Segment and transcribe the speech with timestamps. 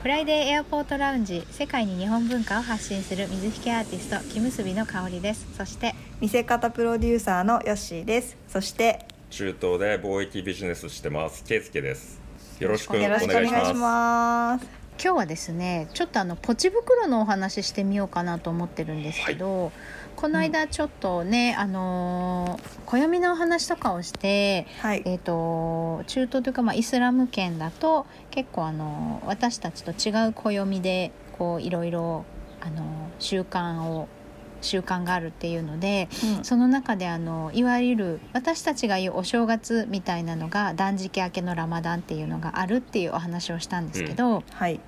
[0.00, 5.48] フライデーエアポートラウンジ世界に日本文化を発信する水引アーティスト木結びの香りです。
[5.56, 8.36] そして見せ方プロデューサーのヨッシーです。
[8.46, 11.42] そして中東で貿易ビジネスしてます。
[11.42, 12.20] ケイスケです。
[12.60, 13.74] よろしくお願いします。
[13.74, 14.66] ます。
[15.02, 19.72] 今日はですねちょっとあのポチ袋のお話ししてみようかなと思ってるんですけど、
[20.20, 25.02] この間ちょっとね、あのー暦のお話とかをしてはい。
[25.04, 32.24] えー、と中東というか、まあ、イスラム圏だと結構あの私たちと違う暦でこういろいろ
[32.60, 34.08] あの習慣を
[34.60, 36.44] 習慣があるっていうのでうん。
[36.44, 44.80] その中であのいわゆる私たちが言うお正月みたいなのが断食明けのラマダンっていうのがあるっていうお話をしたんですけど、はい。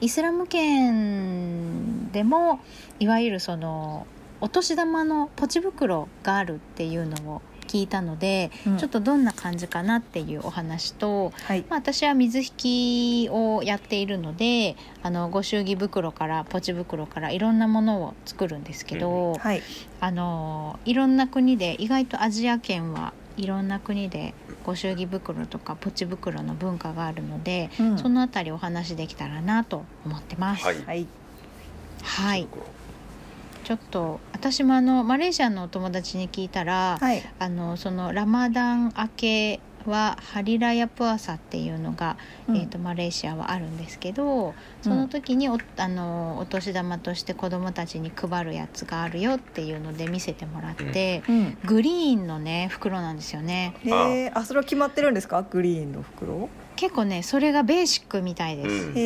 [0.00, 2.60] イスラム圏でも
[2.98, 4.06] いわゆるその
[4.44, 8.76] お年玉のポチ袋があるっていうのを聞いたので、うん。
[8.76, 11.64] ちょっとどんな感じかなっていうお話と、はい。
[11.70, 19.62] まあ、私は水引きをやっているのであのご祝儀袋からポチ袋からいろんなものを作るんですけど、はい。
[20.00, 27.98] あのいろんな国で意外とアジア圏はいろんな国でご祝儀袋とかポチ袋の文化があるので、うん。
[27.98, 30.66] そのあたりお話できたらなと思ってます。
[30.66, 30.82] はい。
[30.84, 31.06] はい。
[32.02, 32.46] はい
[33.64, 37.22] ちょっと私もあのマレーシアのお友達に聞いたら、はい。
[37.38, 42.16] あのそのラマダン明けはハリラヤプアサっていうのが、
[42.48, 42.56] うん。
[42.56, 51.58] えー、とマレーシアはあるんですけどその時にお,、あのお年玉として子供たちに配るやつがあるよっていうので見せてもらって、うん。
[51.64, 53.74] グリーンのね袋なんですよね。
[53.84, 54.44] えー、あ。
[54.44, 55.42] それは決まってるんですか？
[55.42, 56.48] グリーンの袋？
[56.76, 58.86] 結構ねそれがベーシックみたいです。
[58.88, 58.98] うん。
[58.98, 59.00] へ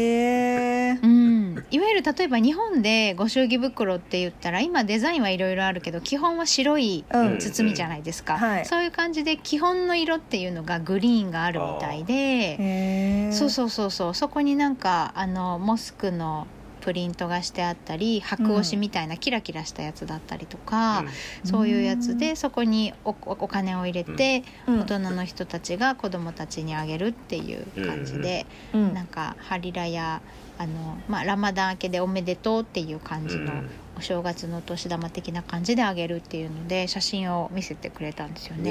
[0.90, 1.27] えうん、
[1.70, 7.38] いわゆる例えば日本でご祝儀袋って言ったら今デザインはいろいろあるけど基本は白いうん。
[7.38, 8.66] 包みじゃないですか、うんはい。
[8.66, 14.14] そういう感じで基本の色っていうのがグリーンがあるみたいでそうそうそうそう。
[14.14, 16.46] そこになんかあのモスクの
[16.80, 21.04] プリントがしてあったり白押しみたいなキラキラしたやつだったりとか、
[21.44, 24.80] そういうやつでそこにおおお金を入れて、うん。
[24.80, 28.46] 大人の人たちが子供たちにあげるっていう感じで。
[28.72, 28.94] うん。
[28.94, 30.22] なんかハリラや
[30.58, 33.52] あの、まあ、ラマダン明けでおめでとうっていう感じの、
[33.96, 38.70] お正月のお年玉的な感じであげるっていうので写真を見せてくれたんですよね。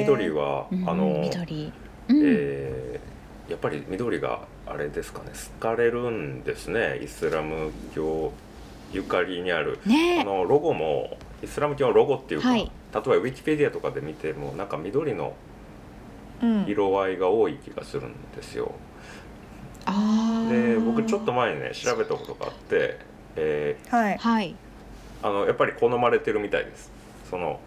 [0.00, 0.26] 緑。
[0.26, 1.72] 緑は、うんあの、緑、
[2.08, 2.22] うん。
[2.24, 5.30] えーやっぱり緑があれですかね。
[5.60, 6.98] 好かれるんですね。
[7.02, 8.30] イスラム教
[8.92, 9.78] ゆかりにある。
[9.86, 12.60] あねのロゴもイスラム教のロゴっていうか、はい。
[12.60, 15.32] 例えばウィキペディアとかで見てもなんか緑の
[16.42, 16.64] うん。
[16.68, 18.70] 色合いが多い気がするんですよ。
[18.70, 18.87] あー
[20.48, 22.98] で僕ちょっと前にね調べたことがあって、
[23.36, 24.18] えはい。
[24.18, 24.54] はい。
[25.22, 26.90] ーあのやっぱり好まれてるみたいです。
[27.28, 27.60] その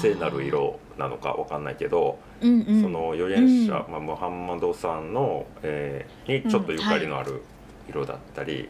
[0.00, 3.92] 聖なる色なのかわかんないけど、うんうん、その預言者、うん。
[3.92, 7.42] まあ、ムハンマドさんの、えーにちょっとゆかりのある
[7.88, 8.68] 色だったり、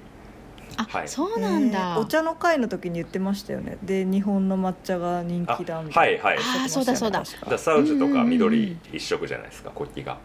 [0.77, 1.09] あ、はい。
[1.09, 3.79] そうなんだ、えーお茶の会の時に言ってましたよね。
[3.83, 6.25] で日本の抹茶が人気だみあたいな。
[6.25, 6.39] はいはい。
[6.39, 7.23] あーそうだそうだ。
[7.49, 10.19] だサウジとかうんうん緑一色じゃないですか国旗が。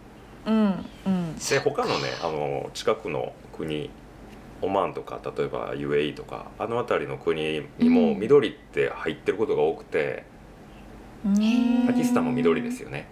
[0.45, 0.55] うん
[1.05, 3.89] うんで他のねあの近くの国
[4.61, 8.19] オマーンとか例えば UAE とかあの辺りの国にもうん。
[8.19, 11.87] 緑って入ってることが多くて、ー。
[11.87, 13.07] パキスタンも緑ですよね。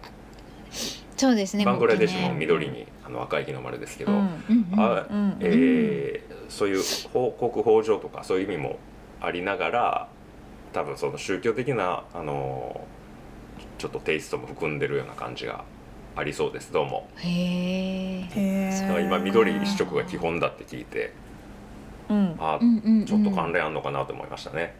[1.17, 5.37] そうですねバングラデシュも緑にあの赤い日の丸ですけど、うんうんうんあうん。
[5.41, 6.83] えーそういう
[7.13, 8.77] 報国豊穣とかそういう意味も
[9.21, 10.07] ありながら
[10.73, 12.85] 多分その宗教的なあの
[13.77, 15.63] ちょっとテイストも含んでるような感じが
[16.15, 16.73] ありそうです。
[16.73, 17.07] どうも。
[17.17, 21.13] へえ今緑一色が基本だって聞いて。
[22.09, 22.35] うん。
[22.37, 23.05] あうんうんうん。
[23.05, 24.73] ちょっと関連あんのかなと思いましたね。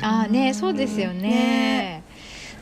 [0.00, 2.02] あーねそうですよね。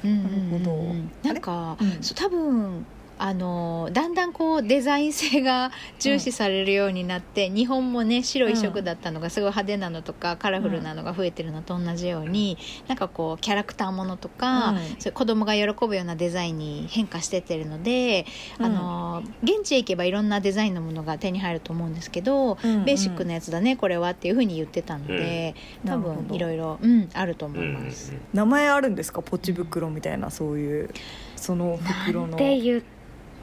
[0.04, 0.10] うん。
[0.10, 1.50] うんうんうんなるほど。
[1.52, 2.02] なんか、うん。
[2.02, 2.86] そう多分
[3.18, 15.12] あのだんだんこうデザイン性が重視されるようになって、日本もね白一色だったのがすごい派手なのとか、カラフルなのが増えてるのと同じように、なんかこうキャラクターものとか、うん。
[15.12, 18.26] 子供が喜ぶようなデザインに変化してってるので、
[18.58, 25.54] あの現地へ行けばいろんなデザインのものが手に入ると思うんですけど、うんベーシックなやつだねこれはっていうふうに言ってたので、
[25.86, 27.82] 多分いろいろ、うん、あると思うんうんうん。
[27.82, 28.12] います。
[28.34, 29.22] 名前あるんですか？
[29.22, 30.90] ポチ袋みたいなそういう
[31.36, 32.82] その袋なんのて言っ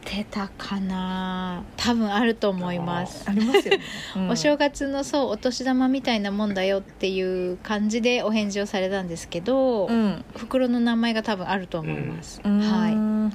[0.04, 1.64] てたかな。
[1.78, 3.24] 多分あると思います。
[3.28, 3.84] ありますよね、
[4.16, 4.30] うん。
[4.30, 10.24] お正月のそうお年玉みたいなもんだよっていう感じでお返事をされたんですけど、うん。
[10.36, 12.60] 袋の名前が多分あると思います、うん。
[12.60, 13.32] は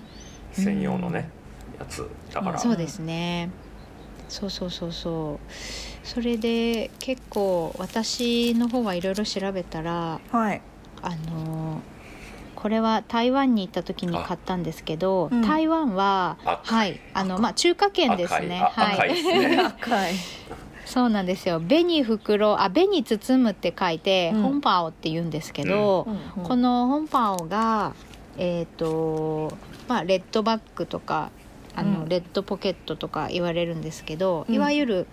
[0.53, 1.29] 専用のね、
[1.79, 3.51] やつだから、いそうですね。
[4.29, 5.53] そうそうそうそう。
[6.07, 10.61] それで結構私の方はいろいろ調べたらはい。
[11.03, 11.81] あの
[12.59, 15.43] これは台湾に行った時に買ったんですけど、うん。
[15.43, 16.91] 台湾は赤い。
[16.91, 18.61] はいあのまあ中華圏ですね。
[18.61, 18.95] 赤い。
[18.95, 19.57] あはい。
[19.61, 20.15] 赤い
[20.85, 21.61] そうなんですよ。
[21.61, 24.43] 紅袋あ紅包むって書いて、うん。
[24.43, 26.09] ホンパオって言うんですけど、
[26.43, 27.93] このホンパオが
[28.37, 29.57] えっ、と
[29.87, 31.31] まあレッドバッグとか
[31.77, 32.09] あの、うん。
[32.09, 34.55] レッドポケットとか言われるんですけど、うん。
[34.57, 35.07] いわゆる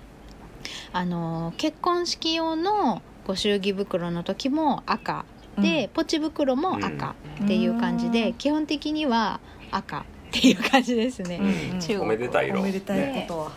[0.94, 5.26] あの結婚式用のご祝儀袋の時も赤。
[5.58, 8.34] で、ポチ袋も赤っていう感じで、うん。
[8.36, 9.40] 基本的には
[9.72, 11.40] 赤っていう感じですね、
[11.74, 12.00] うん中国。
[12.00, 12.60] おめでたい色。
[12.60, 13.52] おめでたいことは、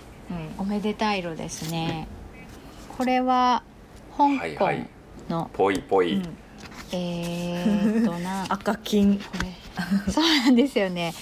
[0.58, 2.06] おめでたい色ですね。
[2.96, 3.62] これは
[4.16, 4.88] 香港はいはい。
[5.28, 6.36] の、ぽいぽい、うん。
[6.92, 8.44] えーっとな。
[8.48, 9.18] こ 赤金。
[9.18, 10.12] れ。
[10.12, 11.12] そうなんですよね。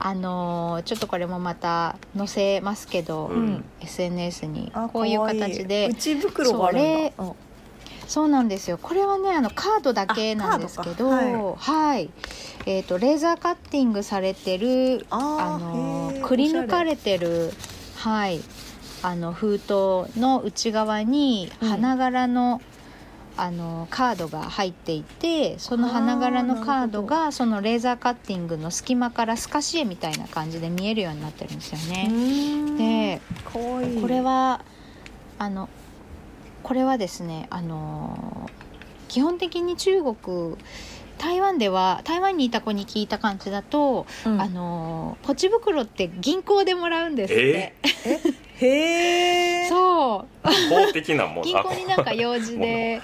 [0.00, 3.64] あのーちょっとこれもまた載せますけど、うん。
[3.80, 4.70] SNS に。
[4.74, 5.88] あこういう形で。
[5.88, 7.34] 内袋があるんだ
[8.08, 8.78] そうなんですよ。
[8.78, 12.10] これはねあのカードだけなんですけどあカードはい、
[12.66, 17.52] えー、とレーザーカッティングされてるああのくり抜かれてる
[17.96, 18.40] はい。
[19.00, 19.70] あの封筒
[20.18, 21.68] の内側にうん。
[21.68, 22.60] 花柄の、
[23.36, 32.10] あのカードが入っていてその花柄のカードがそのレーザーカッティングの隙間から透かし絵みたいな感じで見えるようになってるんですよね。
[32.76, 34.64] でこれは
[35.38, 35.68] あの
[36.62, 38.50] これはですねあの
[39.08, 40.56] 基本的に中国
[41.16, 44.40] 台湾では台湾にいた子に聞いた感じだと、うん。
[44.40, 47.74] あのポチ袋って銀行でもらうんですって、
[48.60, 49.68] へえ。
[49.68, 50.48] そう。
[50.70, 51.42] 法的なもの？
[51.42, 53.02] 銀行になんか用事で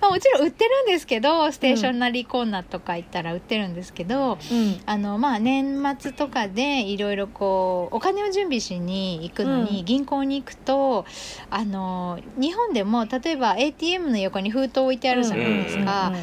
[0.00, 4.80] まあもちろん売ってるんですけどステーショナリーコーナーとか行ったら売ってるんですけど、うん。
[4.86, 9.84] あのまあ年末とかでいろいろこうお金を準備しに行くのに、うん。
[9.84, 11.04] 銀行に行くと
[11.50, 15.86] あの日本でも例えば ATM の横に封筒置いてあるじゃないですか、うん。
[15.86, 16.14] ああい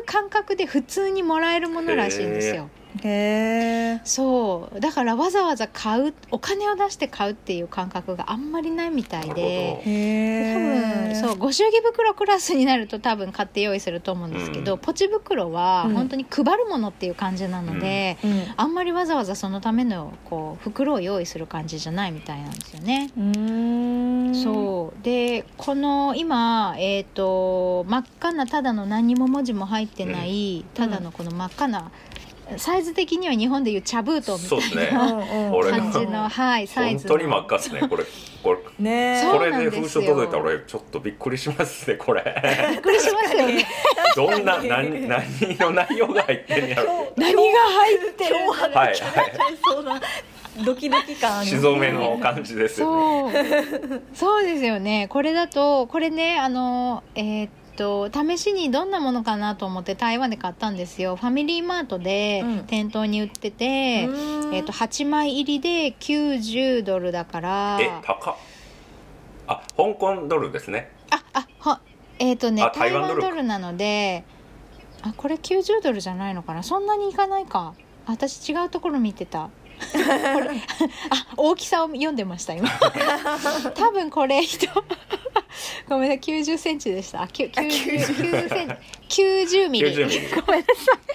[0.00, 2.68] う感覚で普通にもらえるものらしいんですよ。
[3.02, 4.80] へえそう。
[4.80, 9.74] だからわざわざ買うお金を出して買うっていう感覚があんまりないみたいで。
[9.74, 10.58] ほ多
[11.08, 14.78] 分そうご祝儀袋クラスになると多分買って用意すると思うんですけど、うん。
[14.78, 15.94] ポチ袋はうん。
[15.94, 18.42] 本当に配るものっていう感じなので、うん。
[18.56, 23.10] あんまりわざわざそのためのこう袋を用意する感じじゃないみたいなんですよね。
[23.16, 25.04] うそう。
[25.04, 31.90] でこの今、えー、と真っ赤なただの何にも文字も入ってない、ただのこの真っ赤な
[32.58, 34.90] サイズ的には日本でいう茶封筒みたいそうですね。
[34.90, 35.52] なうんうん。
[35.52, 37.16] 俺感じの、はい、サイズの。
[37.16, 38.04] 本当に真っ赤ですねこれ。
[38.42, 38.84] これ。
[38.84, 42.22] ねこれで封書届いたら俺ちょっとびっくりしますねこれ。
[42.70, 43.66] びっくりしますよね。
[44.16, 45.22] どんな何何
[45.58, 47.12] の内容が入ってんやろ。
[47.16, 48.68] 何が入ってるは。
[48.68, 48.72] い。
[48.72, 48.96] はい。
[50.64, 53.42] ドキドキ感あります血染めの感じですよね。
[53.42, 54.02] そう。
[54.14, 55.06] そうですよね。
[55.08, 57.50] これだとこれねあのえーっ
[57.80, 61.16] と試しにどんなものかなと思って台湾で買ったんですよ。
[61.16, 62.64] ファミリーマートでうん。
[62.66, 64.50] 店頭に売ってて、えうん。
[64.50, 67.78] ーっと8枚入りで90ドルだから。
[67.80, 68.36] え高っ。
[69.46, 70.92] あ香港ドルですね。
[71.10, 71.80] ああは
[72.18, 74.24] えーっとねあ台台湾湾ドルなので
[75.02, 76.62] あこれ90ドルじゃないのかな。
[76.62, 77.74] そんなにいかないか。
[78.06, 79.48] あ私違うところ見てた
[81.10, 82.68] あ大きさを読んでました今。
[83.74, 84.66] 多分これ人
[85.88, 87.22] ごめんなさい90センチでした。
[87.22, 88.78] あきゅ90セン
[89.08, 89.22] チ。
[89.22, 89.88] 90ミリ。
[89.90, 90.40] 90ミリ。
[90.40, 90.96] ごめんなさい。
[90.96, 91.10] はい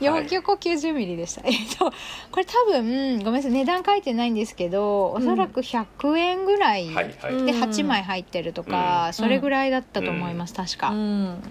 [0.00, 1.92] 4横90ミリでした、えっと
[2.30, 9.12] これ多分ごめんなさい値段書いてないんですけどおそらく100円ぐらいで8枚入ってるとか、うん。
[9.12, 11.42] それぐらいだったと思います、確か、うん。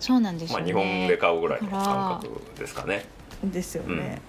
[0.00, 3.04] そうなんですよね、まあ日本で買うぐらいの感覚ですかね。
[3.44, 4.20] ですよね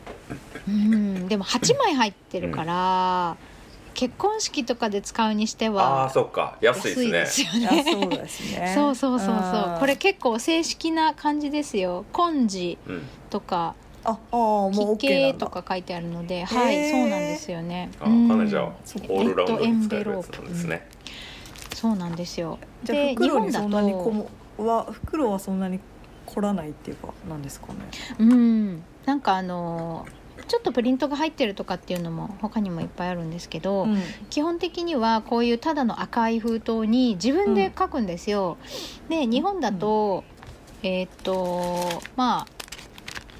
[0.68, 3.38] うんでも8枚入ってるから、
[3.94, 6.58] 結婚式とかで使うにしてああはーそっか。
[6.62, 7.60] 安いですね。
[7.60, 7.70] 安いですよね。
[7.80, 8.72] あそうですね。
[8.76, 9.36] そうそうそうそう。
[9.36, 14.38] あーこれ結構正式な感じですよ「根治うん」とかああー
[14.74, 15.46] も「う奇 OK な形」んだ。
[15.48, 17.90] とか書いてあるのではいそうなんですよね。
[18.00, 20.44] あうんかなりじゃあそうオールラウンドに使えるやつレッドエンベロープ。
[20.44, 20.88] なんですね
[21.76, 22.60] そうなんですよ。
[22.84, 25.80] じゃあで袋にそんなに日本だこもは袋はそんなに
[26.26, 27.74] 凝らないっていうかなんですかね。
[28.20, 28.84] うん。
[29.06, 30.06] なんかあの
[30.50, 33.98] ちょっとプリントが入ってるとかっていうのも他にもいっぱいあるんですけど、うん。
[34.32, 38.58] 基本的にはこういうただの赤い封筒に自分で書くんですよ。
[39.10, 40.24] で日本だと、
[40.82, 42.48] えーっとまあ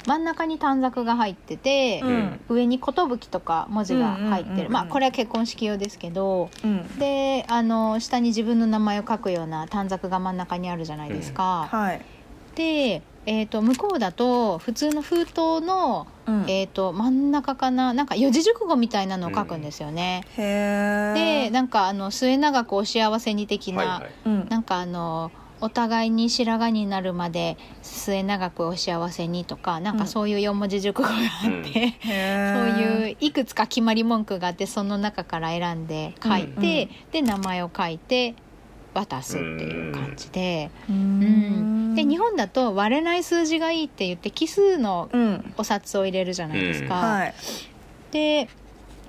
[0.06, 2.40] 真ん中に短冊が入ってて、うん。
[2.48, 7.00] 上に寿とか文字が入ってる、うんうんうんうんまあこれは結婚式用ですけどうん。
[7.00, 11.68] であの下に自分の名前を書くような短冊が真ん中にあるじゃないですか。
[11.72, 12.02] はい。
[12.56, 13.02] で、
[13.32, 16.46] えー、と向こうだと普通の封筒の、うん。
[16.48, 20.24] えー、と真ん中かななんか四字熟語みたいなのを書くんですよね。
[20.36, 24.12] へえでなんかあの末永くお幸せに的な、はいはい。
[24.26, 24.48] うん。
[24.50, 25.32] なんかあの
[25.62, 31.22] お互いに白髪になるまで末永くお幸せにとかなんかそういう四文字熟語があっ
[31.72, 32.14] て、そう
[32.80, 38.36] いういくつか決まり文句があってその中から選んで書いて、で名前を書いて
[39.06, 41.96] 渡すっていう感じで、ううん。
[41.96, 45.54] で日本だと割れない数字がいいって言って奇数のうん。
[45.58, 46.96] お札を入れるじゃないですか。
[46.96, 47.34] はい。
[48.12, 48.50] で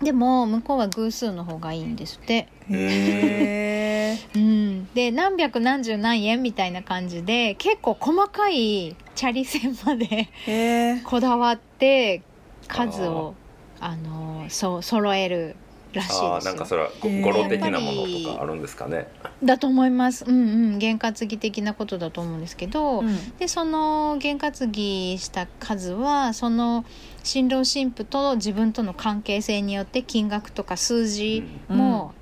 [0.02, 2.48] でも向こうは偶数の方がいいんですって。
[2.70, 10.28] へえ うん、で何百何十何円みたいな感じで結構細かいチャリ線まで
[11.04, 12.22] こだわって
[12.66, 13.34] 数を
[13.80, 15.56] あのそう揃える
[15.92, 16.34] らしいですよ。
[16.34, 19.08] ああなんかそれは語呂的なものとかあるんですかね。
[19.42, 20.24] だと思います。
[20.26, 23.38] うんうん験担ぎ的なことだと思うんですけど、うん。
[23.38, 26.84] でその験担ぎした数はその
[27.22, 32.14] 新郎新婦と自分との関係性によって金額とか数字も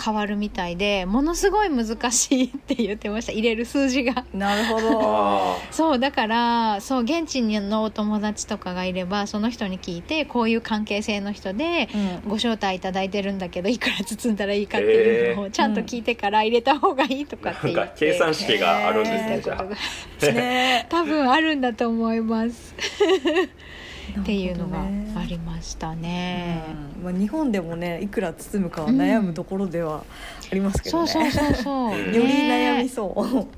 [0.00, 3.32] 変わるみたいで、ものすごい難しいって言ってました。
[3.32, 4.24] 入れる数字が。
[4.32, 5.00] なるほど。
[5.02, 12.30] あ そうだからそう現地のお友達とかがいればその人に聞いてこういう関係性の人でうん。
[12.30, 17.80] ご招待いただいてるんだけどいくら包んだらいいかっていうのをちゃんと聞いてから入れた方がいいとかって言って。
[17.80, 20.32] なんか計算式があるんですねじゃあ。
[20.32, 22.74] ね多分あるんだと思います。
[24.20, 24.78] っていうのが。
[24.80, 26.62] ありりましたね。
[27.02, 30.04] まあ、日本でもねいくら包むかは悩むところでは
[30.50, 31.98] ありますけどね、そうそうそうそう。
[31.98, 33.48] う んより悩みねそ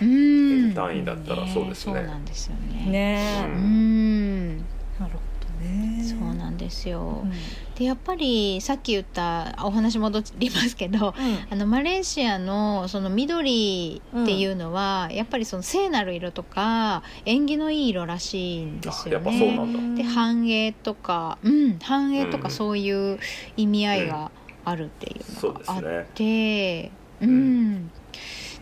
[0.00, 0.68] ううん。
[0.68, 2.90] 円単位だったらそうですねそうなんですよね。
[2.90, 4.56] ねううん。
[4.58, 4.64] なる
[4.98, 5.08] ほ
[5.64, 7.22] どねそうなんですよ。
[7.24, 7.32] うん
[7.76, 11.14] でやっぱりさっき言ったお話戻りますけど。
[11.50, 19.96] あのマレーシアのその緑っていうのは、やっぱりその聖なる色とか縁起のいい色らしいんですよね。
[19.96, 22.42] で繁栄とか、うん、繁栄とうん。
[22.42, 23.18] かそういう
[23.56, 24.30] 意味合いが
[24.64, 26.90] あるっていうのがあって、
[27.20, 27.90] ううんん、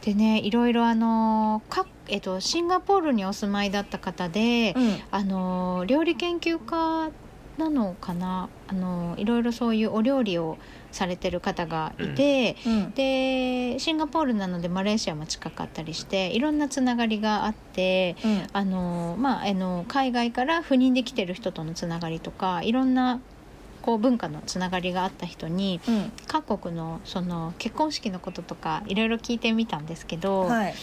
[0.02, 4.96] でねいろいろあのか、えっと、シンガポールにお住まいだった方で、うん。
[5.10, 7.10] あの料理研究家
[7.58, 8.48] なのかな？
[8.74, 10.58] あのいろいろそういうお料理を
[10.90, 12.90] されてる方がいて、うん。
[12.92, 18.46] でシンガポールなのでマレーシアも近かったりしていろんなつながりがあってうん。
[18.52, 23.20] あの、まあ、あの海外から赴任できてる人とのつながりとかいろんな
[23.82, 26.12] こう文化のつながりがあった人にうん。
[26.26, 30.74] 各国のその結婚式のこととかいろいろ聞いてみたんですけど、はい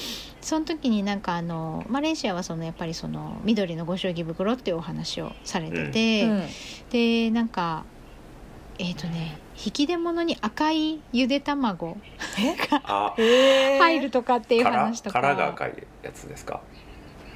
[0.41, 6.43] その時になんかあのマレーシアはそのやっぱりその緑のご祝儀袋っていうお話をされてて、うん。
[6.89, 7.83] でなんか
[8.79, 11.97] えっ、とね引き出物に赤いゆで卵
[12.87, 15.21] が入るとかっていう殻話とか。
[15.21, 16.61] 殻が赤いやつですか？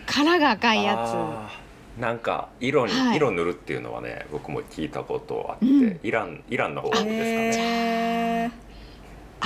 [0.07, 3.17] 殻が赤いやあーなんか色に、はい。
[3.17, 5.99] 色塗るっていうのはね僕も聞いたことあって、うん。
[6.01, 8.51] イランイランの方ですかね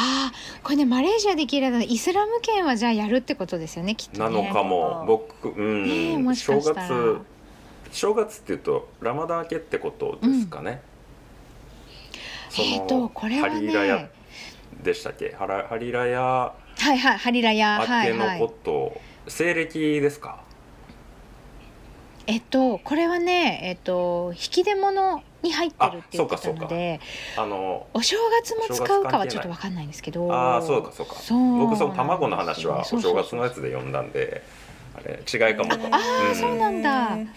[0.01, 5.01] ああこれねマレーシアできればイスラム圏はじゃあやるってことですよねきっとなねのかも。
[5.01, 6.87] ね僕うん、もしか正したら。
[6.87, 7.21] 月
[7.91, 10.81] 正月っていうとラマダン明けってことですかね、
[12.49, 13.55] そのえーとこれはね。
[13.55, 14.09] ハリラヤ
[14.81, 15.35] でしたっけ？
[15.37, 16.53] ハラハリラヤは
[16.93, 17.79] いはいハリラヤ。
[17.81, 20.43] はい明けのはいこと、西暦ですか？
[22.27, 26.99] えっとこれはねえっと引き出物に入ってるって言ってたあそうかので
[27.37, 30.31] あのお正月も使うかはちょっとわかんないんですけど。
[30.33, 31.15] ああそうかそうか。
[31.15, 34.43] そう僕その卵の話はお正月のやつで読んだんで
[34.95, 35.69] あれ違いかも。
[35.69, 37.15] とああーそうなんだ。
[37.17, 37.27] 引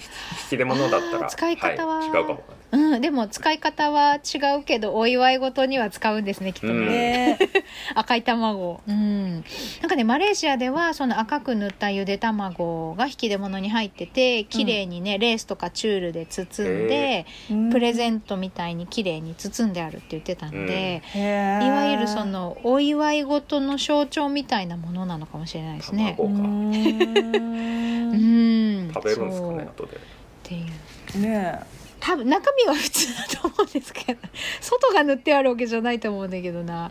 [0.50, 1.26] き出物だったら。
[1.28, 2.42] 使い方はい違うかも
[2.72, 6.88] うんでも使い方は違うけどお祝い事には使うんですねきっとね、うん。
[6.88, 7.38] ね。
[7.94, 8.80] 赤い卵。
[8.86, 9.32] うん。
[9.34, 9.42] なん
[9.88, 17.26] かねマレーシアではその赤く塗ったゆで卵が引き出物に入ってて綺麗にね、レースとかチュールで包んで、
[17.70, 26.14] プレゼントみたいに綺麗に包んであるって言ってたんで、いいわゆるそのお祝い事の象徴みたいなものなのかもしれないですね。
[26.16, 26.70] 卵ううん。
[28.88, 29.96] ん、食べるんですかそうね後で。
[29.96, 29.98] っ
[30.42, 30.62] てい
[31.16, 31.20] う。
[31.20, 31.58] ね
[32.04, 34.20] 多分中身は普通だと思うんですけど
[34.60, 36.90] 外が塗ってあるわけじゃないと思うんだけどな。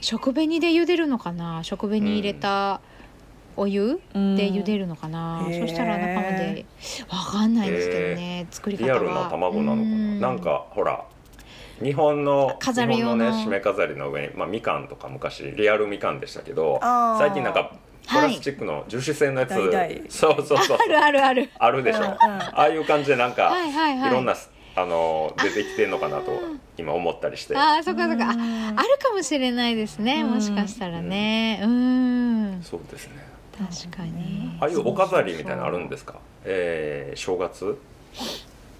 [0.00, 1.60] 食紅で茹でるのかな？
[1.62, 2.80] 食紅入れた
[3.56, 5.60] お湯えで茹でるのかな、うん。
[5.60, 6.66] そしたら中まで
[7.08, 10.20] わかんないですけどね、作り方はリアルな卵なのかな、うん。
[10.20, 11.04] なんかほら
[11.80, 16.80] 日本の日飾る用の本のね締め飾りの上に、まあ、みかんとか昔リアルみかんでしたけど
[17.18, 17.76] 最近なんか
[18.08, 19.54] プラスチックの樹脂製のやつ、
[20.08, 21.50] そうそうそうあるあるある。
[21.58, 22.14] あるでしょ、うんうん。
[22.16, 24.10] ああいう感じでなんか、はいはいはい。
[24.10, 24.34] いろんな
[24.76, 26.32] あの出てきてんのかなと
[26.76, 27.56] 今思ったりして。
[27.56, 28.30] ああそっかそっか。
[28.30, 28.40] あうん。
[28.78, 30.30] あるかもしれないですねうん。
[30.30, 31.60] もしかしたらね。
[31.62, 32.60] うん。
[32.62, 33.14] そうですね。
[33.58, 34.56] 確かに。
[34.60, 36.16] ああいうお飾りみたいなのあるんですか？
[36.44, 37.78] えー、正月？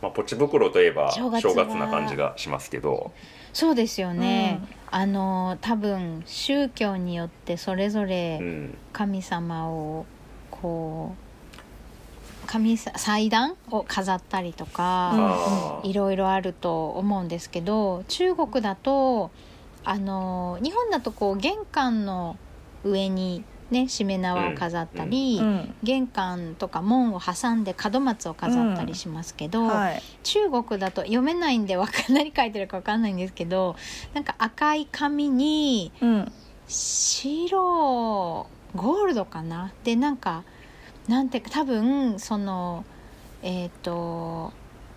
[0.01, 3.13] まあ、ポチ袋といえば正正月な感じがしますけど。
[3.53, 8.77] そうですよね、あの多分宗教によってそれぞうれん。
[8.93, 10.07] 神様を
[10.51, 19.31] こう神さ祭壇を飾ったりとか、いろいろあると思うんですけど中国だと
[19.85, 22.37] あの日本だとこう玄関の
[22.85, 30.03] 上にねしめ縄を飾ったり、うん玄関とか門を挟んで門松を飾ったりしますけど、はい。
[30.23, 33.77] 中国だと読めないんでわかん何書いてるかわかんないんですけど
[34.15, 36.33] なんか赤い紙にうん。
[36.67, 37.59] 白
[38.75, 39.73] ゴールドかな？
[39.85, 40.45] でなんか
[41.07, 42.85] なんていうか多分その
[43.43, 44.53] えっ、と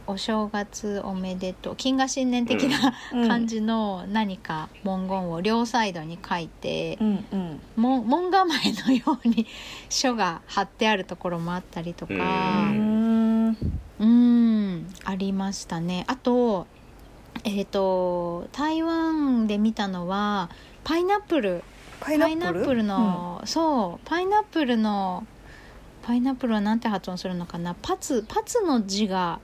[0.08, 3.28] お正月おめでとう金河新年的な、うん。
[3.28, 7.60] 感じの何か文言を両サイドに書いて、うんうん。
[7.76, 9.48] 門門構えのように
[9.90, 12.14] 書が貼ってあるところもあったりとか。
[12.14, 13.58] ううん。
[14.00, 16.06] うんありましたね。
[16.08, 16.68] あと
[17.44, 20.50] えっ、と台湾で見たのは
[20.84, 21.64] パイナップル。
[22.00, 25.28] パパイナップルの、そうパイナップルの
[26.02, 27.76] パイナップルはなんて発音するのかな。
[27.80, 29.40] パツパツの字が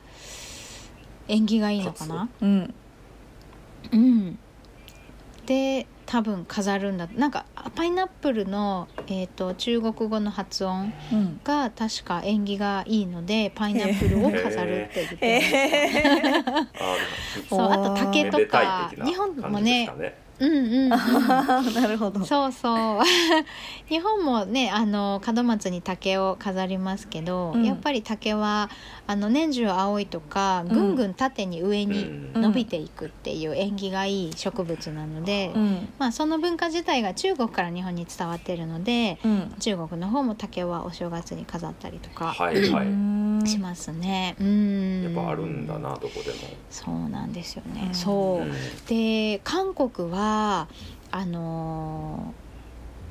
[1.28, 2.30] 縁起がいいのかな？
[2.42, 2.74] うん
[3.92, 3.96] う。
[3.98, 4.40] ん。
[5.46, 7.08] で多分飾るんだ。
[7.16, 11.40] なんかパイナップルの、えー、と中国語の発音うん。
[11.44, 16.96] が確か縁起がいいのでパイナップルを飾るって言ってましたえー あ
[17.50, 19.90] そうあと竹とかい的な日本もね
[20.40, 22.24] うんうん、うん、なるほど。
[22.26, 23.02] そうそう。
[23.90, 27.66] 日本もねあの門松に竹を飾りますけど、うん。
[27.66, 28.70] やっぱり竹は
[29.08, 35.90] あの年中青いとかぐんぐん縦に上に伸びていくっていう縁起がいい植物なので、うん。
[35.98, 39.56] まあ、その文化自体が中国から日本に伝わってるのでうん。
[39.60, 44.36] 中国の方も竹はお正月に飾ったりとかはいはい、うんしますね。
[44.40, 45.04] うん。
[45.04, 46.38] やっぱあるんだなどこでも、
[46.70, 47.86] そうなんですよね。
[47.88, 47.96] うん。
[47.96, 48.54] そう、うん
[48.88, 50.27] で韓国は
[51.12, 52.48] あのー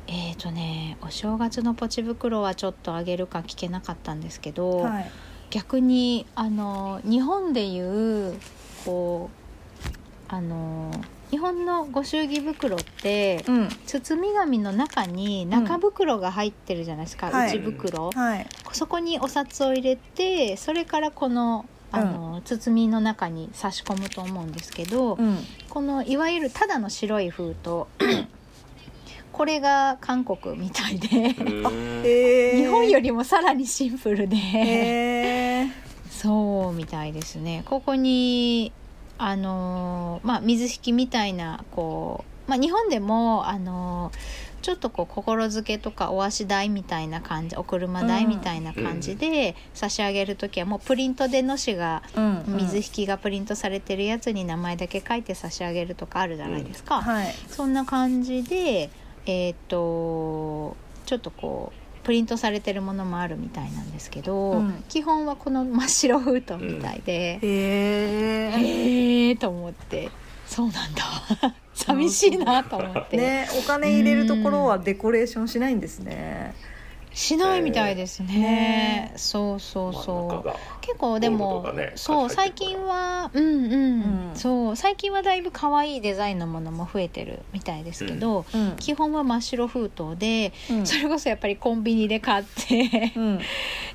[0.08, 5.10] えっ、とねお正月のポチ袋はちょっとあげるか聞けなかったんですけど、はい。
[5.50, 8.34] 逆にあのー日本でいう
[8.84, 9.94] こう
[10.28, 13.68] あのー日本のご祝儀袋ってうん。
[13.86, 17.58] 包み紙の中に中袋が入ってるじゃないですか、はい。
[17.58, 18.46] 内袋、はい。
[18.72, 25.38] そこにお札を入れてそれからこのあの、包みの中に差し込むと思うんですけど、うん。
[25.68, 27.84] このいわゆるただの白い封筒
[29.32, 31.34] これが韓国みたいで
[32.56, 35.86] 日本よりもさらにシンプルで、えー。
[36.10, 37.62] そうみたいですね。
[37.66, 38.72] ここに
[39.18, 44.12] あのまあ水引きみたいなこう、まあ、日本でもあの
[44.66, 57.32] ちょっとこう心づけとかお足代みたいな感じお車代みたいな感じで差し上げる時はもうプリントでのしがうん水引きがプリントされてるやつに名前だけ書いて差し上げるとかあるじゃないですか、はい。
[57.46, 58.90] そんな感じで
[59.26, 60.76] えっ、と
[61.06, 64.84] ちょっとこうプリントされてるものもあるみたいなんですけど、うん。
[64.88, 68.50] 基本はこの真っ白封筒みたいで、えー。
[68.50, 70.10] へえーと思って
[70.46, 71.02] そうなんだ。
[71.74, 76.54] 寂しいなと思って、ねお金入れるところはデコレーションしないんですね
[77.16, 80.50] しないみたいですね,、ねそうそうそう。
[80.82, 84.32] 結構でも、ねそう最近はうんうん、うん。
[84.34, 88.76] そう最近はだいぶ可愛いデザインのものも増えてるみたいですけど、うん。
[88.76, 90.86] 基本は真っ白封筒で、うん。
[90.86, 93.36] それこそやっぱりコンビニで買ってうん。
[93.38, 93.40] っ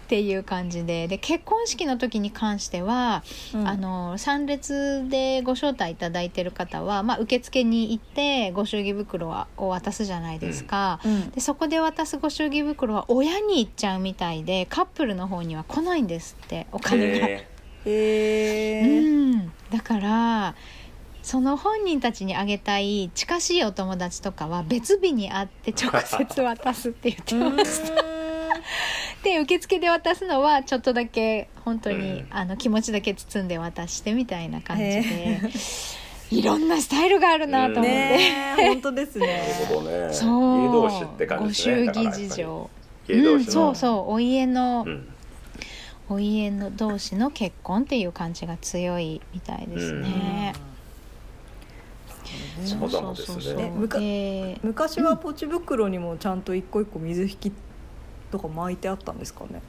[0.07, 1.07] ていう感じで。
[1.07, 3.67] で結婚式の時に関しては、うん。
[3.67, 10.99] あの参列でご招待いただいてる方は、まあ、受付に行ってご祝儀袋はを渡すじゃないですか。
[11.05, 11.29] うん。
[11.29, 17.27] でそこで渡すご祝儀袋は親に行っちゃうみたいでカップルの方には来ないんですってお金が。
[17.27, 17.47] え
[17.85, 19.35] えうー。
[19.37, 20.55] ん、だから
[21.21, 28.03] その本人たちにあげたい近しいお友達とかは別日に会って直接渡すって言ってました。
[29.23, 32.27] で受付で渡すのはちょっとだけ本当に、うん。
[32.31, 34.91] あの気持ちだけ包んで渡してみたいな感じで。
[34.91, 35.41] へ、
[36.31, 39.21] いろんなスタイルがあるなと思って、ねえ本当ですー。
[39.21, 40.13] なねるほどね。
[40.13, 40.65] そう。
[40.65, 41.75] 家同士って感じごですね。
[41.85, 42.69] 祝儀事情
[43.11, 45.07] うん、家同士の、そうそうお家の、うん。
[46.09, 50.53] お家の同士の結婚っていう感じが強いみたいですね。
[52.65, 53.63] そうなんですね。
[53.63, 57.51] えむかで昔はポチ袋にもちゃんと一個一個水引き
[58.29, 59.61] とか巻いてあったんですかね？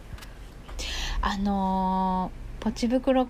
[1.21, 3.29] あのーポチ袋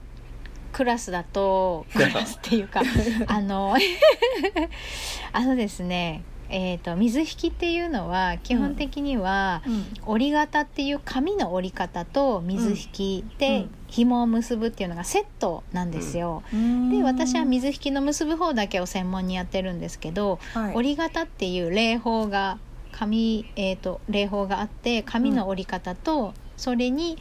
[0.72, 2.83] クラスだとクラスっていうか
[3.29, 3.75] あの
[5.33, 9.62] あのですねえー、と水引きっていうのは基本的には、
[10.06, 13.70] 折り型っていう紙の折り方と水引きでうん。
[13.92, 16.42] 紐を結ぶっていうのがセットなんですよ。
[16.90, 20.74] で私は水引きの結ぶ方だけを専門にやってるんですけど、はい。
[20.74, 22.58] 折り型っていう礼法が
[22.92, 27.18] 紙、えー、と礼法があって紙の折り方とそれに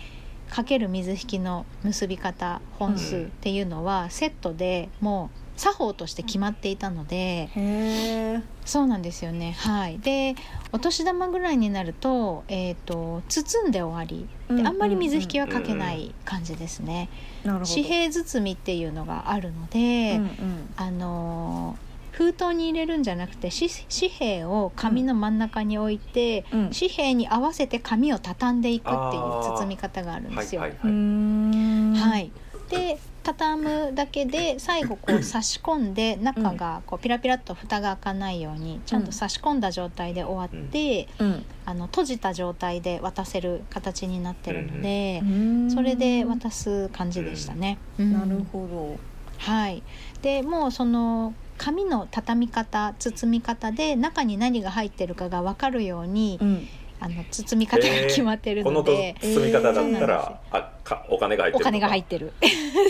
[0.49, 9.55] かける水引きの結び方本数っていうのはセットでもう作法として決まっていたのでそうなんですよね。
[9.59, 9.99] はい。
[9.99, 10.33] で
[10.71, 14.27] お年玉ぐらいになると,、えー、と包んで終わり。
[14.55, 17.09] であんまり水引きはかけない感じですね、
[17.43, 17.69] なるほど。
[17.69, 20.73] 紙幣包みっていうのがあるので、うんうん。
[20.77, 26.71] あのー封筒に入れるんじゃなくて紙紙幣を紙の真ん中に置いて、うん。
[26.71, 29.21] 紙幣に合わせて紙を畳んでいくっていう
[29.57, 30.61] 包み方があるんですよ。
[30.61, 32.31] はいはいはい。
[32.69, 41.45] で畳むだけで最後こう差し込んで中がこうピラピラっと蓋が開かないようにちゃんと差し込んだ状態で終わって、うん。
[41.63, 45.71] あの閉じた状態で渡せる形になってるので、うん。
[45.71, 47.77] それで渡す感じでしたね。
[47.99, 48.13] うん。
[48.13, 48.99] なるほど。
[49.37, 49.81] はい、
[50.21, 56.67] でもうその紙の畳み方包み方で中に何が入ってるかが分かるように、うん
[57.03, 62.33] あの包み方が決まってるこのとので、包み方だったそうなんですら、あかお金が入ってるお金が入ってる。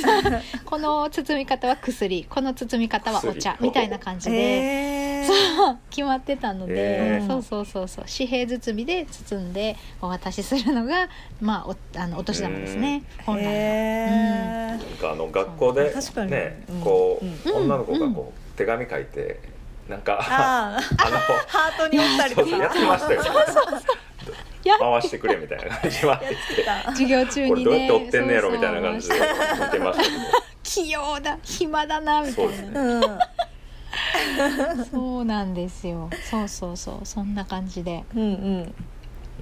[0.66, 2.26] この包み方は薬。
[2.30, 3.54] この包み方はお茶。
[3.54, 5.28] 薬みたいな感じで、へー。
[5.28, 7.28] そう決まってたので、へー。
[7.28, 8.06] そうそうそうそう。
[8.06, 11.08] 紙幣包みで包んでお渡しするのが
[11.40, 13.04] まあおあのお年玉ですね。
[13.26, 13.52] 本来は。
[13.54, 14.68] へー。
[14.72, 15.94] なんかあの学校で
[16.26, 17.64] ねうんこう、うん。
[17.64, 19.40] 女の子がこう手紙書いて
[19.90, 20.72] なんかあ
[21.10, 21.18] の
[21.48, 22.62] ハートに折ったりとかそうそう。
[22.62, 23.14] やってました。
[23.14, 23.22] よ
[24.64, 26.84] や回してくれみたいな感じもあってやってた。
[26.92, 29.20] 授業中にねどうやって折ってんねやろそうそうみたいな感じで見
[29.72, 30.04] てました。
[30.04, 30.10] け
[30.64, 31.38] 器用だ。
[31.42, 32.70] 暇だなみたそいうなですね。
[32.80, 33.00] う
[34.80, 34.86] ん。
[34.86, 36.10] そうなんですよ。
[36.30, 37.06] そうそうそう。
[37.06, 38.04] そんな感じで。
[38.16, 38.74] うんうん。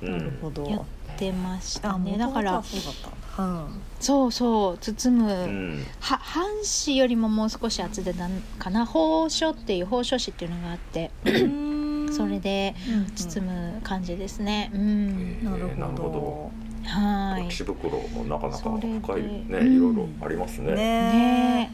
[0.01, 0.63] ど、うなるん、ほど。
[0.63, 0.81] やっ
[1.19, 2.13] てましたね。
[2.15, 2.93] あだからそうだっ
[3.35, 3.67] たん。
[3.67, 3.67] だ
[3.99, 5.85] そうそう包む、うん。
[5.99, 6.45] は半
[6.85, 8.85] 紙よりももう少し厚手なのかな。
[8.85, 12.13] 包書っていう包書紙っていうのがあってうん。
[12.13, 14.71] それでうん包む感じですね。
[14.73, 15.43] うん。
[15.43, 16.51] なるえーなるほほ
[16.85, 17.49] はい。
[17.49, 21.71] 袋もなかなか深いねうんいろいろありますどねね。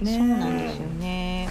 [0.00, 0.16] ね。
[0.16, 1.48] そうなんですよね。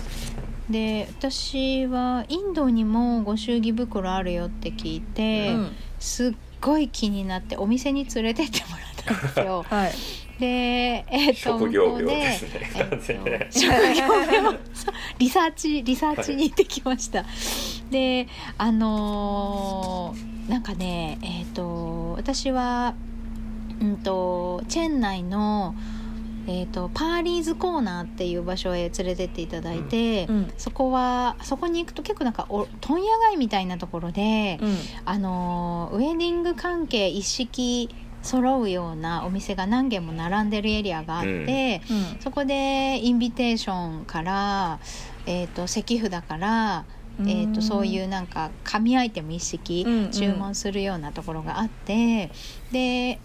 [0.69, 5.71] で私はインドにもご祝儀袋あるよって聞いて、うん。
[5.99, 9.65] すっごい気になってお店に連れてってもらったんですよ。
[9.69, 9.91] はい。
[10.39, 12.71] でえっ、と職業病ですね。
[12.75, 13.25] えっと完全に。
[13.25, 14.59] ね職業病。
[15.17, 17.25] リサーチ リサーチに行ってきました、
[17.89, 22.93] であのーなんかねえっ、と私は
[23.81, 25.75] うんとチェン内の
[26.47, 30.53] えー、とパーリーズコーナーっていう場所へ連れてっていただいて、うん。
[30.57, 34.75] そこはそこに行くと結構なんかお問屋街みたいなところで、うん。
[35.05, 42.21] あのーウェディング関係一式揃うようなお店が何軒も並んでるエリアがあって、うん。
[42.21, 44.79] そこでインビテーションから、
[45.25, 46.85] えー、と石札から、
[47.19, 50.11] えー、とそういうなんか紙アイテム一式うんうん。
[50.11, 52.31] 注文するようなところがあって、
[52.71, 53.19] で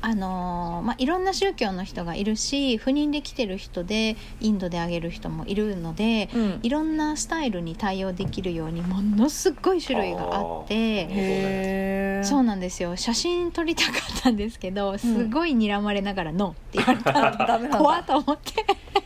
[0.00, 6.60] あのーまあ、いろんな宗教の人がいるし不妊で来てる人でインドであげる人もいるのでうん。
[6.62, 12.22] いろんなスタイルに対応できるようにものすごい種類があって。
[12.24, 12.96] そうなんですよ。
[12.96, 17.78] 写真撮りたかったんですけどすごい睨まれながら「ノー」って言われたので、 ダメなんだ。
[17.78, 18.38] 怖っと思っ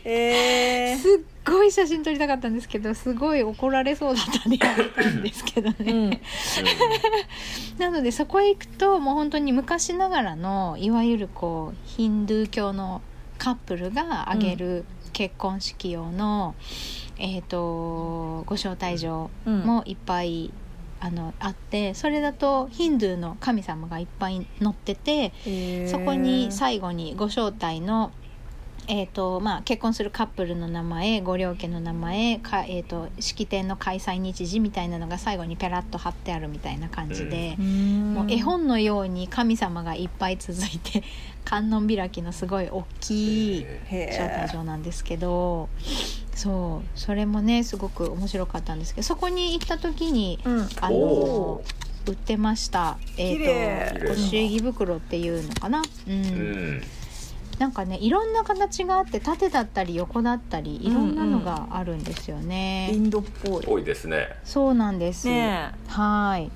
[0.03, 0.97] て。
[0.97, 6.21] すっごい写真撮りたかったんですけどすごい怒られそうだったんでやめたんですけどね、うん。
[7.79, 13.01] なのでそこへ行くともう本当に昔ながらのいわゆるこうヒンドゥー教の
[13.37, 16.55] カップルが挙げる結婚式用の、
[17.17, 19.59] えー、とご招待状うん。
[19.61, 20.51] もいっぱい
[20.99, 25.33] あのあってそれだとヒンドゥーの神様がいっぱい載ってて
[25.87, 28.11] そこに最後にご招待の、
[28.93, 41.03] えーとまあ、結婚するカップルの名前ご両家の名前か、えー、と式典の開催日時みたいなのが最後にペラッと貼ってあるみたいな感じで、もう絵本のように神様がいっぱい続いて
[41.45, 45.69] 観音開きのすごい大きいへ招待状なんですけど
[46.35, 50.69] そうそれもねすごく面白かったんですけどそこに行った時にうん。
[50.81, 51.61] あおの
[52.07, 52.97] 売ってました。
[53.15, 53.99] えっ、綺麗。
[54.01, 55.81] とご祝儀袋っていうのかな？
[56.07, 56.81] うん、うん
[57.61, 63.63] なんかねいろんな形があって縦だったり横だったりいろんなのがあるんですよね、インドっぽい。
[63.67, 64.35] 多いですね。
[64.43, 66.49] そうなんです、ねはい。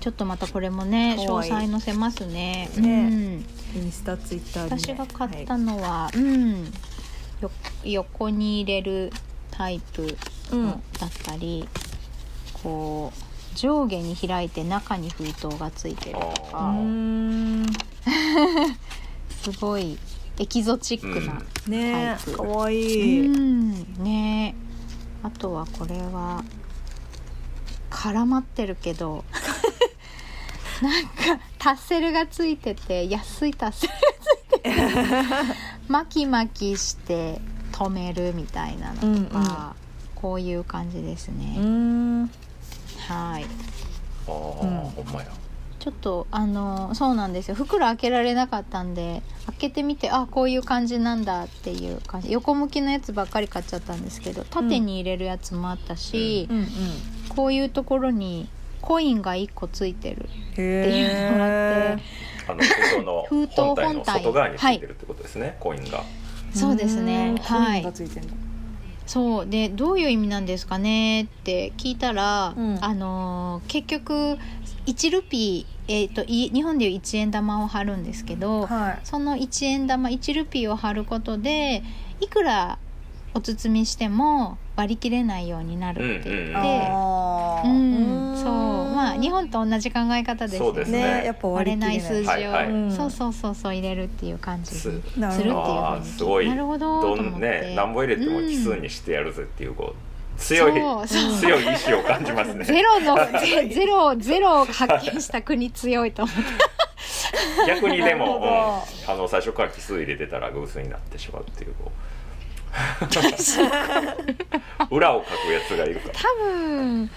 [0.00, 2.68] ちょっとまたこれもね詳細載せますね。
[2.78, 3.44] ね
[3.76, 3.80] うん。
[3.80, 6.64] インスタツイッターに私が買ったのは、うん。
[7.40, 7.52] よ
[7.84, 9.12] 横に入れる
[9.52, 10.16] タイプ
[10.50, 10.64] うん。
[10.64, 11.68] のだったり、
[12.60, 17.66] こう上下に開いて中に封筒がついてるとうかん
[19.42, 19.98] すごい
[20.38, 22.36] エキゾチックな、ねタイプ。
[22.36, 23.72] かわいうい、ん。
[24.02, 24.54] ね
[25.22, 26.44] あとはこれは
[27.90, 29.24] 絡まってるけど
[30.82, 35.54] なんかタッセルがついてて安いタッセルがついてて
[35.88, 37.40] 巻き巻きして
[37.72, 39.26] 止めるみたいなのとか、うんうん。
[40.14, 42.26] こういう感じですうね、ん。
[43.08, 43.44] はい。
[44.26, 44.78] ああ、うん。
[44.90, 45.28] ほんまや
[45.78, 47.54] ちょっとあのそうなんですよ。
[47.54, 52.32] 袋開けられなかったんで開けてみてあこういう感じなんだっていう感じ。
[52.32, 56.66] 横向きのやつばっかり買っちゃったんですけど縦に入れるやつもあったし、うんうん
[57.28, 58.48] こういうところに
[58.80, 62.02] コインが1個ついてるってへいうのがあって
[62.48, 66.02] あの 封筒の本体の外側についてるってことですね、コインが。
[66.54, 67.28] そうですね。
[67.30, 67.70] うんはい。
[67.70, 68.30] コインがついてんの
[69.06, 69.46] そう。
[69.46, 72.78] でどういう意味なんですかねって聞いたら、うん。
[72.80, 74.38] あのー結局
[74.88, 78.98] 1ルピー、えー、とい日本でいう1円玉を貼るんですけど、はい。
[79.04, 81.82] その1円玉1ルピーを貼ることで
[82.20, 82.78] いくら
[83.34, 86.52] お包みしても割り切れないようになるって言って、
[87.64, 88.36] うんうんうん。
[88.38, 88.94] そう。
[88.94, 90.84] まあ日本と同じ考え方ですよね。
[90.84, 91.24] ね。
[91.26, 91.96] やっぱ割割り切れない。
[91.98, 92.96] れない数字を、はいはいうん。
[92.96, 94.88] そうそうそうそう入れるっていう感じす。
[94.90, 96.48] るっていうすごい。
[96.48, 100.72] なるほどどんね何本入れても奇数にしてやるぜっていうこう強い
[101.08, 102.64] 強い意志を感じますね。
[102.64, 106.42] ゼロのゼ ゼロゼロを発見した国強いと思って
[107.66, 109.12] 逆にでも、うん。
[109.12, 111.98] あの最初から奇数入れてたら偶数になってしまうっていうこう。
[114.94, 116.14] 裏を書くやつがいるから。
[116.14, 117.10] 多分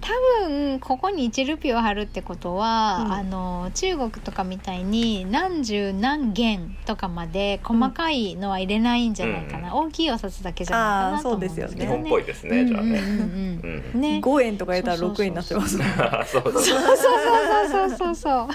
[0.00, 3.12] 多分ここに1ルピーを貼るってことは、うん。
[3.12, 11.80] あの中国とかみたいに何十何元とかまで細かいのは入れないんじゃないかな、大きいお札だけじゃないかなと思うんですけどね。
[11.80, 13.18] 日本っぽいですね、じゃあね、うんうん。
[13.18, 13.98] うんううん。
[13.98, 14.20] んね。
[14.22, 15.86] 5円とか入れたら6円になってますそう
[16.26, 18.48] そうそうそうそうそうそう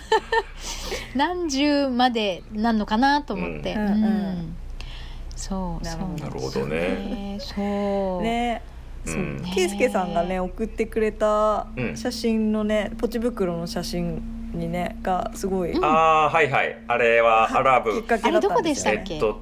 [1.16, 4.56] 何十までなんのかなと思って、うん
[5.36, 7.38] そうなるほどね。
[7.40, 8.24] そう。
[8.24, 8.62] ね
[9.06, 11.98] そううさんがね送ってくれたうん。
[11.98, 16.78] 写真のねポチ袋の写真にねがすごいうんああはいはい。
[16.88, 17.92] あれはアラブ。
[18.02, 18.94] きっかけだったんですよ。
[18.94, 19.14] ねあれどこでしたっけ？
[19.16, 19.42] えっと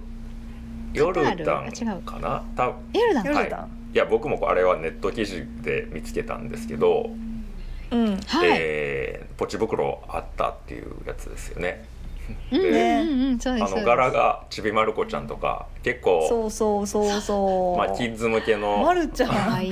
[0.94, 1.72] ヨルダン
[2.04, 2.44] かな？
[2.56, 2.74] たヨ
[3.08, 3.70] ルダンヨルダン。
[3.94, 7.12] いや僕もあれはネット記事で見つけたんですけど、
[7.92, 8.18] うん。
[8.18, 11.86] はい、えーポチ袋あったっていうやつですよね
[12.52, 17.78] でうんうんそうですあの柄がちびまる子ちゃんとか結構そうそうそうそう。
[17.78, 19.30] まあ、キッズ向けの、まるちゃん。
[19.30, 19.72] 可愛い。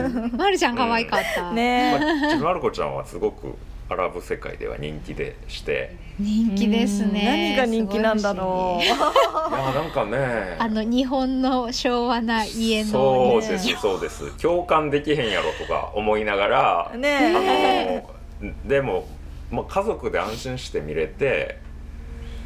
[0.36, 1.98] まるちゃん可愛かった、ね。
[2.22, 3.54] まあ、ちびまる子ちゃんはすごく
[3.90, 5.96] アラブ世界では人気でして。
[6.18, 7.56] 人気ですね。
[7.56, 7.66] うん。
[7.66, 8.84] 何が人気なんだろう。
[8.84, 10.56] いやなんかね。
[10.58, 14.36] あの日本の昭和な家のそう日ですそうです。
[14.38, 18.04] 共感できへんやろとか思いながら、ね
[18.40, 19.06] あのでも、
[19.50, 21.58] まあ、家族で安心して見れて、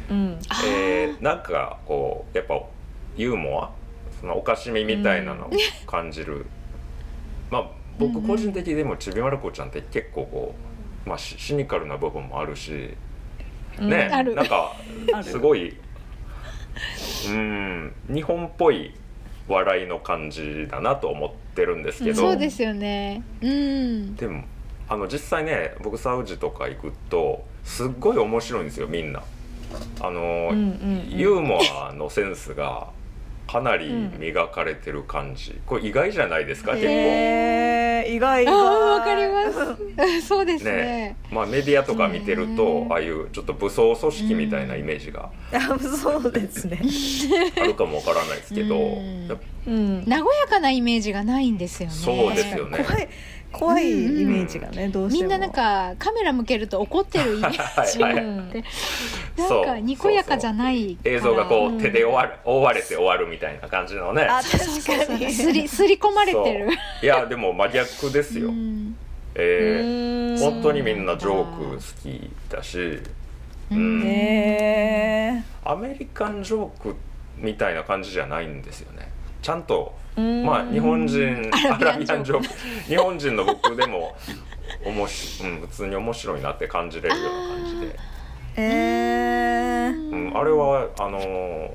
[0.09, 0.39] うん。
[0.65, 2.61] えーなんかこうやっぱ
[3.15, 3.71] ユーモア
[4.19, 5.51] そのおかしみみたいなのを
[5.87, 6.45] 感じる、
[7.49, 10.55] まあ僕個人的にでもちびまる子ちゃんって結構こ
[11.05, 12.95] う、まあ、シシニカルな部分もあるし
[13.79, 14.35] ね、ある。
[14.35, 14.75] なんか
[15.23, 15.77] すごい
[17.27, 18.93] うん日本っぽい
[19.47, 23.23] 笑いの感じだなと思ってるんですけど、そうですよね。
[23.41, 24.15] うん。
[24.15, 24.43] でも
[24.89, 29.23] あの実際ね僕サウジとか行くとすっごい面白いんですよみんな。
[29.99, 31.17] あの、うんうんうん。
[31.17, 32.89] ユーモアのセンスが
[33.47, 37.85] かなり磨かれてる感じ、これ意外じゃないですか結構。
[38.07, 38.43] 意外。
[38.43, 40.21] 意わかります。
[40.27, 40.71] そうですね。
[40.71, 46.81] ねまあ、メディアとか見てるとうんああいうちょっと武装組織みたいなイメージがいやそうですね。
[47.61, 49.39] あるかもわからないですけど、うん。
[49.67, 50.05] うん。
[50.07, 51.95] 和やかなイメージがないんですよね。
[51.95, 52.83] そうですよね。
[52.83, 53.07] 怖い
[53.57, 55.29] 怖いイメージがねどうしても。
[55.29, 57.57] みんななんかカメラ向けると怒ってるイメージ
[57.99, 58.63] があって。
[59.37, 64.23] なんかにこやかじゃない映像がこうんう手で覆われ覆われて終わるみたいな感じのね。
[64.23, 65.31] あそうそう確かに。
[65.31, 66.69] すりすり込まれてる。
[67.01, 68.95] いやでも真逆ですよ、うん。
[69.35, 70.37] えーうん。
[70.39, 72.99] 本当にみんなジョーク好きだし、
[73.71, 74.01] うん。
[74.01, 76.95] ねアメリカンジョーク
[77.37, 79.11] みたいな感じじゃないんですよね。
[79.41, 82.47] ちゃんとえまあ日本人アアラビアンジョーク
[82.87, 84.15] 日本人の僕でも
[84.85, 87.99] おもし、うん、普通に面白いなって感じれるような感じで、
[88.57, 89.93] えー。
[90.11, 91.69] うん、あれはあのー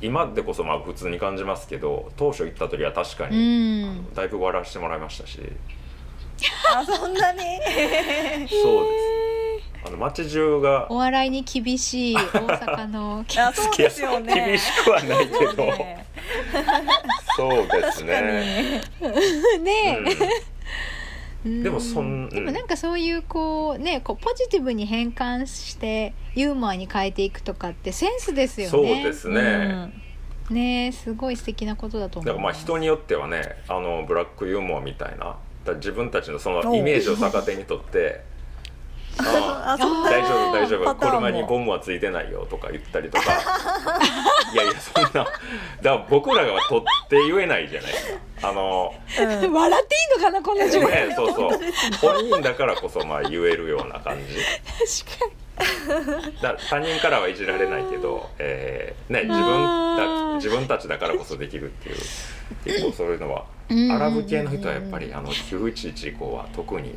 [0.00, 5.40] 今でこそまあ普通に感じますけど当初行った時は確かうに、んだいぶ笑わせてもらいましたし。
[6.76, 7.38] あそんなに？
[7.40, 8.58] そうです
[9.86, 14.34] あの街中がお笑いに厳しい大阪のあそうですよね。
[14.34, 15.54] 厳しくはないけど。
[17.36, 18.82] そうですね。
[19.60, 20.00] ね
[21.44, 21.62] うん。
[21.62, 28.70] でもそんでもなんかそういうこうねこうポジティブに変換してユーモアに変えていくとかってセンスですよね。
[28.70, 29.90] そうですね、
[30.50, 30.56] うん。
[30.56, 32.26] ねすごい素敵なことだと思う。
[32.26, 35.36] だからまあ人によってはねあのブラックユーモアみたいな。
[35.76, 38.33] 自分たちのそのおイメージを逆手にとって「あああそんな
[39.16, 40.94] 大丈夫大丈夫。
[40.94, 43.32] 車にボムはついてないよ」とか言ったりとか。
[44.52, 45.10] いやいやそんな。
[45.10, 45.30] だか
[45.82, 48.18] ら僕らが取って言えないじゃないですか。
[48.48, 49.52] あのうん。
[49.52, 50.88] 笑っていいのかなこの状況。
[50.88, 51.60] ね、そうそう。
[52.14, 54.34] 本人だからこそまあ言えるような感じ。
[55.06, 55.44] 確かに。
[56.42, 61.96] だ他人からはいじられないけど、えーね、自分自分たちだからこそできるっていう。
[62.64, 63.92] 結構そういうのはうん。
[63.92, 66.94] アラブ系の人はやっぱりあの911以降は特に、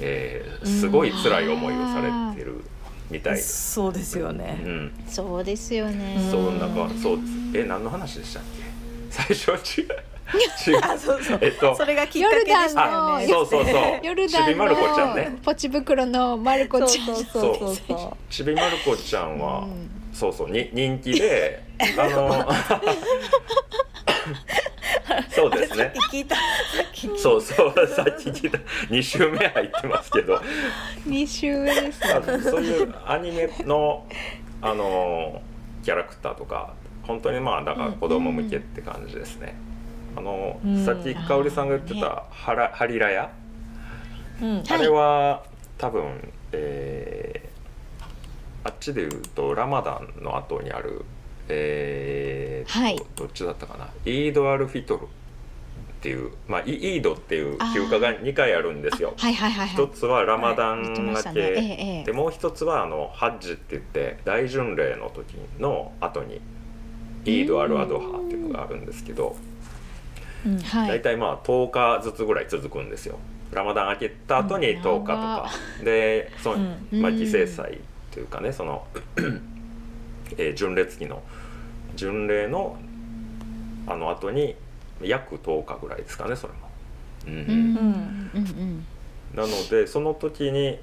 [0.00, 2.64] えーすごい辛い思いをされてる
[3.10, 3.72] みたいです。
[3.72, 4.52] そうですようね。
[4.54, 6.18] ん、そうですよね。
[6.30, 8.64] そんなかそうですえ何の話でしたっけ？
[9.10, 9.84] 最初は違う
[10.70, 11.38] 違う あそうそう。
[11.42, 13.26] えっとそれがきっかけでしたよあね。
[13.28, 17.06] そうそうそう ヨルダンちびまる子ちゃんねのポチ袋のマルコそうちゃん。
[17.06, 21.60] そうそうそうそちびまる子ちゃんは、うんそうそうに人気で
[21.98, 22.28] あの
[25.30, 25.50] そうう。
[25.50, 25.92] ですね。
[26.10, 26.36] 聞いた。
[27.16, 28.58] そうそうさっき聞いた。
[28.88, 30.40] 2週目入ってますけど。
[31.06, 32.40] 二週目ですあね。
[32.40, 34.06] そういうアニメの
[34.62, 35.42] あの
[35.82, 39.54] キャラクターとか本当にまあだから子供向けって感じですね、
[40.16, 40.84] あの、うん。
[40.84, 43.30] さっき香織さんが言ってたハラハリラヤ、
[44.70, 45.44] あれは
[45.76, 47.54] 多分、えー
[48.66, 51.04] あっちでいうとラマダンの後にある
[51.48, 52.96] えーとはい。
[53.16, 53.88] どっちだったかな？
[54.04, 55.06] イード・アル・フィトルっ
[56.00, 59.14] ていう、まあ、イイードっていう休暇が2回あるんですよ。
[59.16, 59.84] はいはいはいはい。
[59.84, 62.04] 一つはラマダン明け、ねええええ。
[62.04, 66.40] でもう一つはあのハッジって言って大巡礼の時の後に
[67.24, 69.34] イード・アル・アドハっていうのがあるんですけど
[70.44, 70.88] うんはい。
[70.88, 73.18] 大体まあ10日ずつぐらい続くんですよ。
[73.52, 75.50] ラマダン明けた後にうん10日とか。
[75.82, 76.56] でその、
[76.92, 77.00] うん。
[77.02, 77.16] まあ、うん。
[77.16, 77.80] 犠牲祭
[78.10, 78.86] というかねその、
[80.36, 81.22] えー巡礼月の
[81.94, 82.76] 巡礼の
[83.86, 84.56] あの後に
[85.02, 86.70] 約10日ぐらいですかねそれも。
[87.26, 87.32] うん。
[87.32, 87.40] うん。
[87.40, 88.86] うんうんうん。
[89.34, 90.78] なのでその時に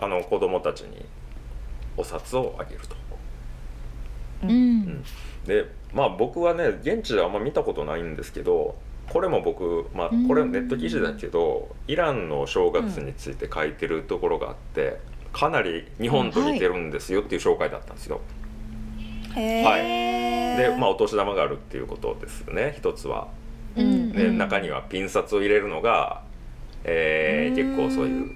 [0.00, 1.04] あの子供たちに
[1.96, 2.96] お札をあげると。
[4.42, 4.50] うん。
[4.50, 5.04] うん。
[5.46, 8.76] でまあ僕はね現地であんま見たことないんですけど
[9.10, 15.00] これも僕、まあ、これネット記事だけど、イランの正月について書いてるところがあって
[15.32, 18.16] かなり日本と似てるんですよっていう紹介だったんですよ。
[18.16, 18.37] へ
[19.64, 20.56] はいえ。
[20.56, 23.28] で、まあ、お年玉があるっていうことですね一つは。
[23.76, 26.22] うんで中にはピン札を入れるのが、
[26.84, 28.32] えーうん結構そういう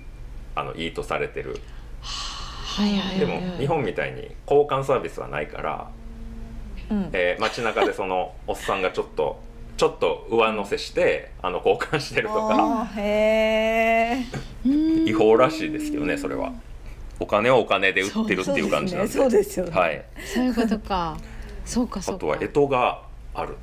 [0.55, 1.57] あのいいとされてる
[2.03, 3.19] はいはいはい。
[3.19, 5.91] でも日本みたいに交換サービスはないから、
[6.91, 7.11] うん。
[7.13, 9.41] えー街中でその おっさんがちょっと
[9.77, 14.19] ちょっと上乗せしてあの交換してるとかへ
[15.07, 16.53] 違法らしいですけどねそれは
[17.23, 19.65] お金をお金で売ってるっていう感じなんでそうですね。
[19.65, 19.81] そうですよね。
[19.81, 20.05] はい、
[20.35, 21.17] そういうことか。
[21.65, 22.17] そうかそうか。
[22.17, 23.03] あとは干支が
[23.35, 23.55] ある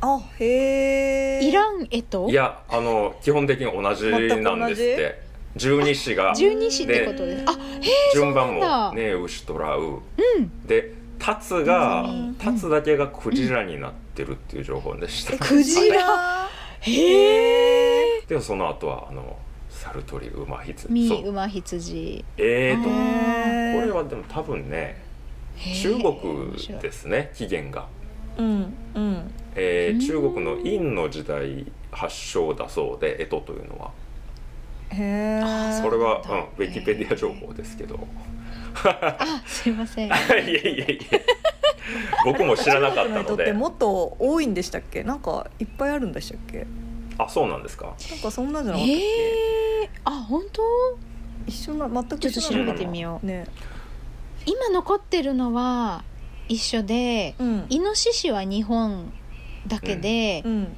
[0.00, 1.48] あへえ。
[1.48, 5.22] イランえとといやあの基本的に同じなんですって
[5.56, 7.44] 十二支が十二支ってことです。
[7.46, 8.14] あ、へえ。
[8.14, 10.66] 順番もそうなんだね牛とらううん。
[10.66, 16.48] でタツがうんタツだけがクジラになってるっていう情報でした、えクジララ。
[16.80, 18.22] へえ。
[18.28, 19.38] でもその後はあの
[19.76, 20.88] サルトリ馬羊。
[20.90, 21.06] ミ。
[22.38, 22.88] えーと
[23.80, 25.00] これはでも多分ね
[25.82, 27.86] 中国ですね起源が、
[28.38, 29.30] うんうん。
[29.54, 30.00] えーうん。
[30.00, 33.90] 中国の殷の時代発祥だそうで干支というのは。
[34.90, 35.40] へえ。
[35.42, 37.98] あそれは、そうなんウィキペディア情報ですけど。
[38.84, 40.06] あ、すいません。
[40.08, 40.78] いやいやい
[41.10, 41.18] や
[42.24, 43.42] 僕も知らなかったので。
[43.44, 45.02] ってもっと多いんでしたっけ？
[45.04, 46.66] なんかいっぱいあるんでしたっけ？
[47.18, 49.02] あそうなんですかなんかそんなじゃなかったっけ？
[49.02, 49.90] ええ。
[50.04, 50.62] あ、本当？
[51.46, 53.26] 一緒な全くちょっと調べてみよう。
[53.26, 53.46] ね。
[54.44, 56.04] 今残ってるのは
[56.48, 57.66] 一緒で、うん。
[57.68, 59.12] イノシシは日本
[59.66, 60.76] だけで、うん。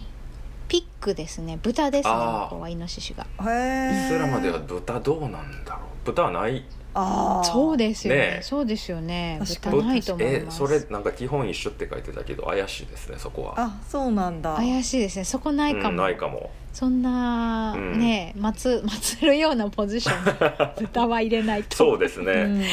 [0.68, 1.58] ピックですね。
[1.62, 2.14] 豚ですね。
[2.14, 3.24] 向こうはイノシシが。
[3.24, 4.06] へえ。
[4.06, 5.82] イスラムでは豚どうなんだろう？
[6.04, 7.44] 豚はないああ。
[7.44, 9.38] そうですよねねえそうですよね。
[9.46, 10.58] 確かに豚ないと思いえます。
[10.58, 14.54] それなんか基本一緒って書いてたけど怪しいですねそこはあそうなんだ。
[14.56, 15.24] 怪しいですね。
[15.24, 16.02] そこないかうんも。
[16.02, 21.76] ないかもそんな、うんね祀祀るようなポジションに 豚は入れないと。
[21.76, 22.64] そうですね、うん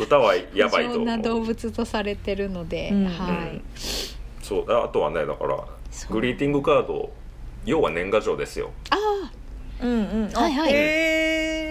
[0.00, 3.62] 豚はやばいとな動物とされてるので、うんはい。
[4.42, 5.58] そうああとはねだから
[6.10, 7.10] グリーティングカード
[7.64, 8.96] 要は年賀状ですよあ
[9.82, 10.30] うんうん。
[10.34, 10.74] あはいはいへ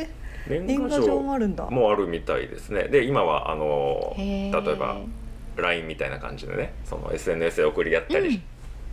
[0.01, 0.09] え。
[0.09, 0.16] 年
[0.49, 1.65] 年賀状もあるんだ。
[1.69, 2.83] もあるみたいですね。
[2.83, 4.97] で今はあのあ、例えば
[5.55, 8.31] LINE みたいな感じでねその SNS で送り合ったりう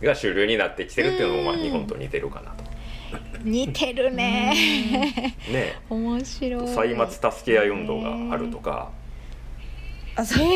[0.03, 0.05] ん。
[0.05, 1.61] が主流になってきてるっていうのもまあうん。
[1.61, 2.63] 日本と似てるかなと、
[3.43, 4.53] 似てるね。
[5.51, 5.75] ね。
[5.89, 6.67] 面白い。
[6.67, 8.91] 歳末助け合い運動があるとか。
[10.17, 10.47] あそう。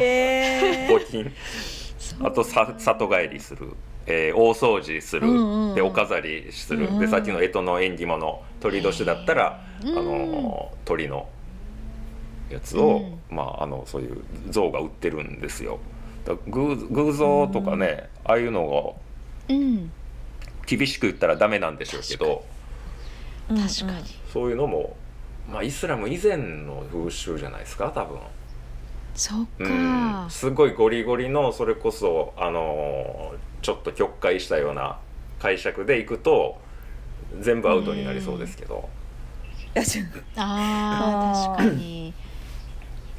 [0.00, 1.32] え募金。
[2.20, 3.72] あとさ里帰りする、
[4.10, 5.74] えー大掃除する、うんうんうん。
[5.74, 11.28] でお飾りする、うんでさっきの干支の縁起物鳥年だったら、あの鳥の
[12.50, 15.78] やつを、うまああのそういう像が売ってるんですよ。
[16.48, 18.96] 偶偶像とかね、ああいうのを
[19.48, 19.90] うん。
[20.66, 22.44] 厳しく言ったらダメなんでしょうけど
[23.48, 23.58] 確
[23.90, 24.04] かに。
[24.30, 24.96] そういうのも、
[25.50, 28.18] まあ、イスラム以前の風習じゃないですか多分。
[29.14, 34.98] そっうかん、すごいゴリゴリのそれこそあのーちょっと曲解したような
[35.38, 36.58] 解釈でいくと
[37.40, 38.88] 全部アウトになりそうですけど、
[40.36, 42.12] あ確かに。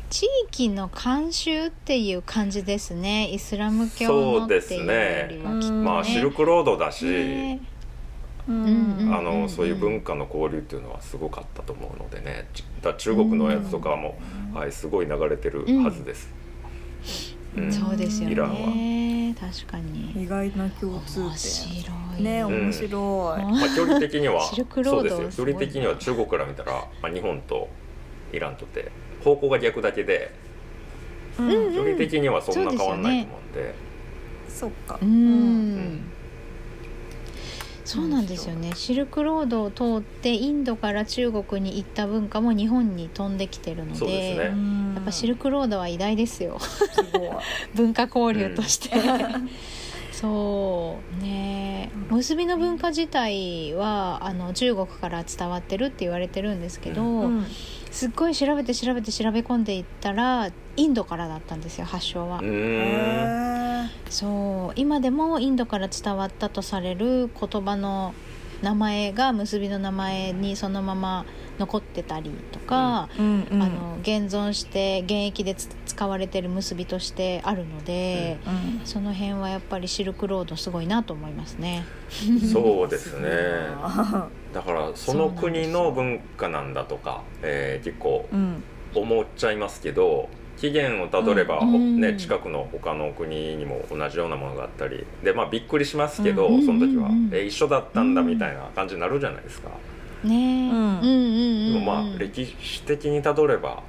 [0.10, 3.30] 地域の慣習っていう感じですね。
[3.30, 7.62] イスラム教のっていうよりはきっと、ね、まあシルクロードだし、ね。
[8.48, 12.48] あのそういう文化の交流っていうのはすごかったと思うのでね。
[12.54, 14.18] ちだ中国のやつとかも、
[14.54, 16.34] はい、すごい流れてるはずです。
[17.58, 17.72] うん。
[17.72, 18.56] そうですよイランは。
[18.56, 20.24] ね確かに。
[20.24, 22.24] 意外な共通面点白い。
[22.24, 23.52] ねん面白い、うん。
[23.52, 25.46] まあ、距離的にはシルクロードそうですよ。
[25.46, 27.70] 距離的には中国から見たら、まあ、日本と
[28.34, 28.92] イランとって
[29.24, 30.34] 方向が逆だけで
[31.38, 31.76] うんうん。
[31.76, 33.76] 距離的にはそんな変わんないと思うんで。
[34.50, 35.00] そっか。
[35.02, 36.12] うん、
[37.90, 38.74] そうなんですよね。
[38.76, 44.36] シルクロードを通ってインドから中国に行った文化も日本に飛んできてるのでね。
[44.36, 46.60] やっぱシルクロードは偉大ですよ。
[47.74, 48.92] 文化交流として、
[50.14, 51.90] そうね。
[52.12, 57.48] 結びの文化自体はあの中国から伝わってるって言われてるんですけど、うん。
[57.90, 62.40] すっごい調べて調べて調べ込んでいったらインドからだったんですよ発祥は、
[64.10, 64.80] そう。
[64.80, 68.14] 今でもインドから伝わったとされる言葉の
[68.62, 71.26] 名前が結びの名前にそのまま
[71.60, 78.50] 残ってたりとか、うんうんあの現存して現役でつ使われてる結びとしてあるので、う
[78.82, 81.84] んその辺はやっぱりシルクロードすごいなと思いますね。
[82.54, 83.30] そうですね。
[83.84, 88.64] あ だからその国の文化なんだとか、えー結構うん。
[88.96, 92.02] 思っちゃいますけど起源をたどれば、うん。
[92.02, 99.70] ね、近くの他の国にも同じようなものがあったりでまあびっくりしますけど、うんその時は、え一緒だったんだみたいな感じになるじゃないですか、
[100.24, 100.76] ねえ、うん。
[100.76, 101.14] うんうん
[101.68, 103.84] うんでもまあ歴史的にたどれば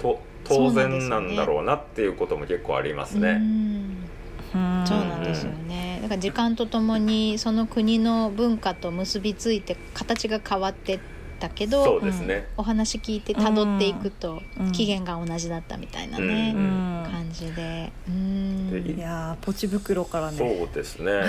[0.00, 3.34] と当然なんだろうなっていうことも結構ありますうね。
[3.34, 4.10] ん
[4.54, 4.84] うん。
[4.86, 6.00] そうなんですよね。
[6.02, 10.98] だから時間とともにその国の文化と結びついて形が変わってっ
[11.42, 14.72] たけそど、うですね、お話聞いて辿っていくとうん。
[14.72, 17.90] 起源が同じだったみたいなね、うん感じで。
[18.08, 18.84] うん。
[18.84, 21.22] でいやーポチ袋からそうねですね。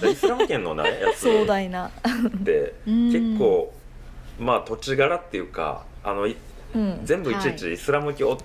[0.00, 1.90] で イスラム圏のねやつ壮大な、っ
[2.44, 3.12] てうん。
[3.12, 3.72] 結構
[4.38, 6.36] まあ土地柄っていうかあのい
[6.74, 7.00] うん。
[7.04, 8.36] 全部いちいちイスラム教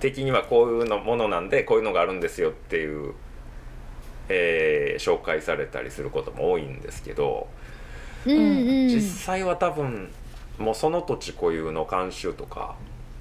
[0.00, 3.14] 的にはこういうのものなんでこういうのがあるんですよっていう、
[4.28, 7.48] えー紹介されたりすることも多いんですけど、
[8.26, 8.40] うんう
[8.84, 8.88] ん。
[8.88, 10.10] 実際は多分
[10.58, 12.76] もうその土地固有の慣習とか、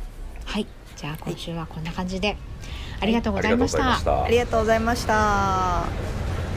[0.44, 0.66] はい。
[0.96, 2.36] じゃあ今週はこんな感じで、
[3.00, 5.14] ありがとうございました、ありがとうございました。
[5.14, 6.51] ありがとうございました。